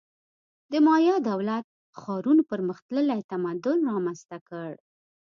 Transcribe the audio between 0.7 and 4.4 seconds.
د مایا دولت-ښارونو پرمختللی تمدن رامنځته